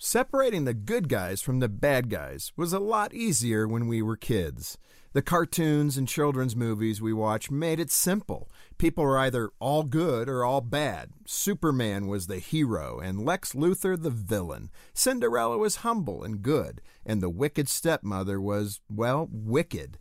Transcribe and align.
Separating 0.00 0.64
the 0.64 0.74
good 0.74 1.08
guys 1.08 1.42
from 1.42 1.58
the 1.58 1.68
bad 1.68 2.08
guys 2.08 2.52
was 2.56 2.72
a 2.72 2.78
lot 2.78 3.12
easier 3.12 3.66
when 3.66 3.88
we 3.88 4.00
were 4.00 4.16
kids. 4.16 4.78
The 5.12 5.22
cartoons 5.22 5.96
and 5.96 6.06
children's 6.06 6.54
movies 6.54 7.02
we 7.02 7.12
watched 7.12 7.50
made 7.50 7.80
it 7.80 7.90
simple. 7.90 8.48
People 8.78 9.02
were 9.02 9.18
either 9.18 9.50
all 9.58 9.82
good 9.82 10.28
or 10.28 10.44
all 10.44 10.60
bad. 10.60 11.10
Superman 11.26 12.06
was 12.06 12.28
the 12.28 12.38
hero 12.38 13.00
and 13.00 13.24
Lex 13.24 13.54
Luthor 13.54 14.00
the 14.00 14.08
villain. 14.08 14.70
Cinderella 14.94 15.58
was 15.58 15.76
humble 15.76 16.22
and 16.22 16.42
good, 16.42 16.80
and 17.04 17.20
the 17.20 17.28
wicked 17.28 17.68
stepmother 17.68 18.40
was, 18.40 18.80
well, 18.88 19.28
wicked. 19.32 19.98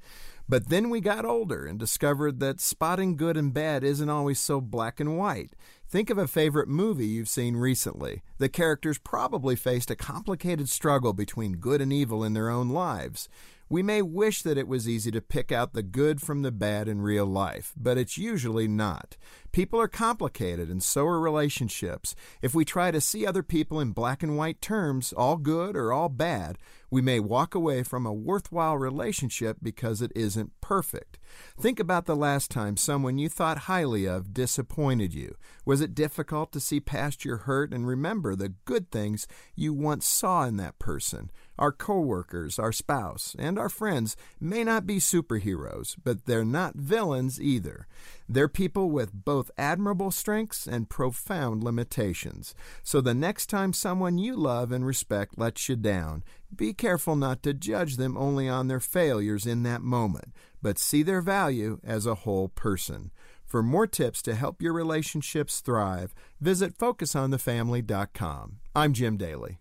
But 0.49 0.69
then 0.69 0.89
we 0.89 1.01
got 1.01 1.25
older 1.25 1.65
and 1.65 1.77
discovered 1.77 2.39
that 2.39 2.61
spotting 2.61 3.17
good 3.17 3.35
and 3.35 3.53
bad 3.53 3.83
isn't 3.83 4.09
always 4.09 4.39
so 4.39 4.61
black 4.61 4.99
and 4.99 5.17
white. 5.17 5.51
Think 5.89 6.09
of 6.09 6.17
a 6.17 6.27
favorite 6.27 6.69
movie 6.69 7.05
you've 7.07 7.27
seen 7.27 7.57
recently. 7.57 8.21
The 8.37 8.49
characters 8.49 8.97
probably 8.97 9.55
faced 9.55 9.91
a 9.91 9.95
complicated 9.95 10.69
struggle 10.69 11.13
between 11.13 11.57
good 11.57 11.81
and 11.81 11.91
evil 11.91 12.23
in 12.23 12.33
their 12.33 12.49
own 12.49 12.69
lives. 12.69 13.27
We 13.69 13.83
may 13.83 14.01
wish 14.01 14.43
that 14.43 14.57
it 14.57 14.67
was 14.67 14.87
easy 14.87 15.11
to 15.11 15.19
pick 15.19 15.51
out 15.51 15.73
the 15.73 15.83
good 15.83 16.21
from 16.21 16.41
the 16.41 16.53
bad 16.53 16.87
in 16.87 17.01
real 17.01 17.25
life, 17.25 17.73
but 17.75 17.97
it's 17.97 18.17
usually 18.17 18.67
not. 18.67 19.17
People 19.51 19.81
are 19.81 19.89
complicated, 19.89 20.69
and 20.69 20.81
so 20.81 21.05
are 21.05 21.19
relationships. 21.19 22.15
If 22.41 22.55
we 22.55 22.63
try 22.63 22.91
to 22.91 23.01
see 23.01 23.25
other 23.25 23.43
people 23.43 23.81
in 23.81 23.91
black 23.91 24.23
and 24.23 24.37
white 24.37 24.61
terms, 24.61 25.11
all 25.11 25.35
good 25.35 25.75
or 25.75 25.91
all 25.91 26.07
bad, 26.07 26.57
we 26.89 27.01
may 27.01 27.19
walk 27.19 27.53
away 27.53 27.83
from 27.83 28.05
a 28.05 28.13
worthwhile 28.13 28.77
relationship 28.77 29.57
because 29.61 30.01
it 30.01 30.11
isn't 30.15 30.51
perfect. 30.61 31.17
Think 31.59 31.79
about 31.79 32.05
the 32.05 32.15
last 32.15 32.49
time 32.49 32.77
someone 32.77 33.17
you 33.17 33.29
thought 33.29 33.59
highly 33.59 34.05
of 34.05 34.33
disappointed 34.33 35.13
you. 35.13 35.35
Was 35.65 35.81
it 35.81 35.95
difficult 35.95 36.51
to 36.53 36.59
see 36.59 36.79
past 36.79 37.25
your 37.25 37.37
hurt 37.37 37.73
and 37.73 37.87
remember 37.87 38.35
the 38.35 38.53
good 38.65 38.89
things 38.91 39.27
you 39.55 39.73
once 39.73 40.07
saw 40.07 40.45
in 40.45 40.57
that 40.57 40.79
person? 40.79 41.29
Our 41.59 41.71
coworkers, 41.71 42.59
our 42.59 42.71
spouse, 42.71 43.35
and 43.37 43.57
our 43.57 43.69
friends 43.69 44.15
may 44.39 44.63
not 44.63 44.85
be 44.85 44.97
superheroes, 44.97 45.95
but 46.03 46.25
they're 46.25 46.45
not 46.45 46.75
villains 46.75 47.41
either. 47.41 47.87
They're 48.29 48.49
people 48.49 48.89
with 48.91 49.13
both 49.13 49.51
admirable 49.57 50.11
strengths 50.11 50.67
and 50.67 50.89
profound 50.89 51.63
limitations. 51.63 52.53
So 52.83 52.99
the 52.99 53.13
next 53.13 53.47
time 53.47 53.71
someone 53.71 54.17
you 54.17 54.35
love 54.35 54.71
and 54.71 54.85
respect 54.85 55.37
lets 55.37 55.69
you 55.69 55.75
down, 55.75 56.23
be 56.53 56.73
careful 56.73 57.15
not 57.15 57.41
to 57.43 57.53
judge 57.53 57.95
them 57.97 58.17
only 58.17 58.49
on 58.49 58.67
their 58.67 58.79
failures 58.79 59.45
in 59.45 59.63
that 59.63 59.81
moment, 59.81 60.33
but 60.61 60.77
see 60.77 61.03
their 61.03 61.21
value 61.21 61.79
as 61.83 62.05
a 62.05 62.15
whole 62.15 62.49
person. 62.49 63.11
For 63.45 63.63
more 63.63 63.87
tips 63.87 64.21
to 64.23 64.35
help 64.35 64.61
your 64.61 64.73
relationships 64.73 65.61
thrive, 65.61 66.13
visit 66.41 66.77
FocusOnTheFamily.com. 66.77 68.57
I'm 68.75 68.93
Jim 68.93 69.15
Daly. 69.15 69.59